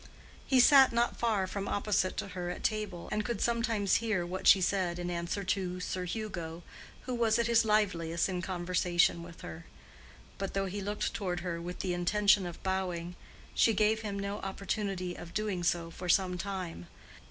[0.47, 4.47] He sat not far from opposite to her at table, and could sometimes hear what
[4.47, 6.63] she said in answer to Sir Hugo,
[7.03, 9.67] who was at his liveliest in conversation with her;
[10.39, 13.15] but though he looked toward her with the intention of bowing,
[13.53, 16.87] she gave him no opportunity of doing so for some time.